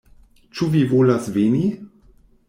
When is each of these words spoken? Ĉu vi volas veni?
Ĉu 0.59 0.69
vi 0.75 0.79
volas 0.93 1.27
veni? 1.35 1.61